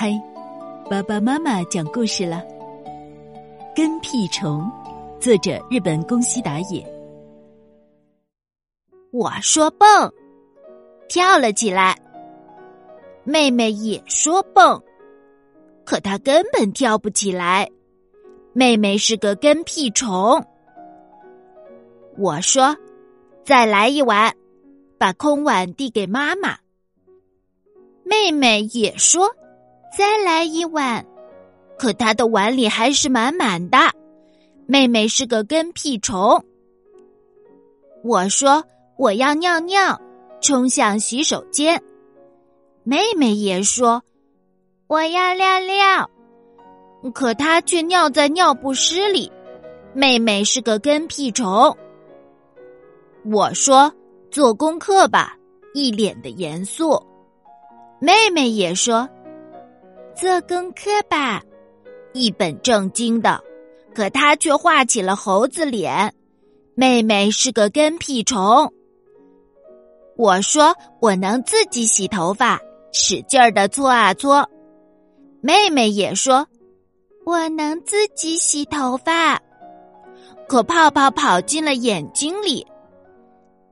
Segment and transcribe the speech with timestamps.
[0.00, 0.12] 嗨，
[0.88, 2.40] 爸爸妈妈讲故事了。
[3.74, 4.70] 跟屁虫，
[5.18, 6.86] 作者日本宫西达也。
[9.10, 10.12] 我说蹦，
[11.08, 11.98] 跳了起来。
[13.24, 14.80] 妹妹也说蹦，
[15.84, 17.68] 可她根本跳不起来。
[18.52, 20.40] 妹妹是个跟屁虫。
[22.16, 22.76] 我说
[23.44, 24.32] ：“再来一碗。”
[24.96, 26.56] 把空碗递给妈妈。
[28.04, 29.28] 妹妹也说
[29.96, 31.04] ：“再来一碗。”
[31.78, 33.78] 可他的碗里还是满满的。
[34.66, 36.44] 妹妹是个跟屁虫。
[38.02, 38.64] 我说
[38.98, 40.00] ：“我要尿尿。”
[40.40, 41.82] 冲向洗手间。
[42.84, 44.02] 妹妹也说
[44.88, 46.10] ：“我要尿尿。”
[47.14, 49.30] 可她却尿在尿不湿里。
[49.94, 51.76] 妹妹是个跟屁虫。
[53.24, 53.92] 我说。
[54.30, 55.34] 做功课吧，
[55.72, 57.02] 一脸的严肃。
[57.98, 59.08] 妹妹也说
[60.18, 61.40] ：“做功课吧，
[62.12, 63.40] 一本正经的。”
[63.94, 66.14] 可他却画起了猴子脸。
[66.74, 68.72] 妹妹是个跟屁虫。
[70.16, 72.60] 我说：“我能自己洗头发。”
[72.92, 74.48] 使劲儿的搓啊搓。
[75.40, 76.46] 妹妹也说
[77.26, 79.40] ：“我能自己洗头发。”
[80.48, 82.64] 可泡泡跑进了眼睛里。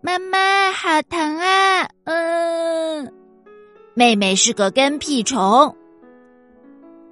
[0.00, 1.88] 妈妈，好疼啊！
[2.05, 3.12] 嗯，
[3.94, 5.77] 妹妹是个跟屁虫。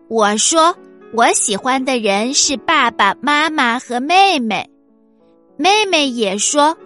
[0.08, 0.77] 我说
[1.12, 4.69] 我喜欢的人是爸爸妈妈和妹妹，
[5.56, 6.77] 妹妹也说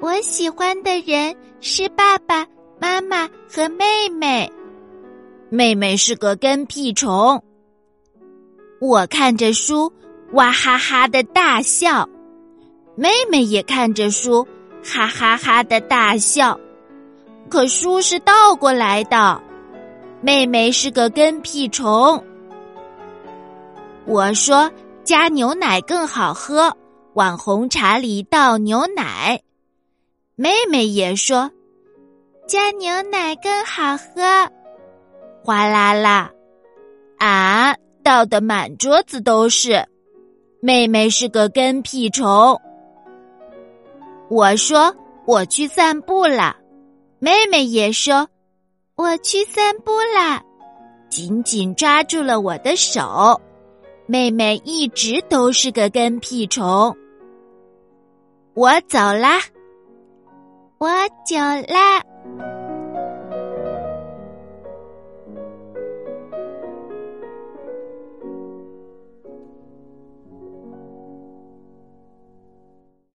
[0.00, 2.46] 我喜欢的人是爸爸
[2.80, 4.50] 妈妈和妹妹。
[5.50, 7.42] 妹妹是个跟屁虫。
[8.80, 9.92] 我看着书，
[10.32, 12.08] 哇哈哈的大笑，
[12.94, 14.46] 妹妹也看着书。
[14.82, 16.58] 哈哈哈的大笑，
[17.50, 19.38] 可书是倒过来的。
[20.22, 22.24] 妹妹是个跟屁虫。
[24.08, 24.72] 我说
[25.04, 26.74] 加牛奶更好喝，
[27.12, 29.38] 往红茶里倒牛奶。
[30.34, 31.50] 妹妹也说
[32.46, 34.50] 加牛奶更好喝。
[35.44, 36.30] 哗啦啦，
[37.18, 39.86] 啊，倒的满桌子都是。
[40.62, 42.58] 妹妹是个跟屁虫。
[44.30, 46.56] 我说我去散步了，
[47.18, 48.26] 妹妹也说
[48.96, 50.42] 我去散步啦，
[51.10, 53.38] 紧紧抓住了我的手。
[54.10, 56.96] 妹妹一直都是个跟屁虫。
[58.54, 59.38] 我走啦，
[60.78, 60.88] 我
[61.26, 61.36] 走
[61.68, 62.02] 啦。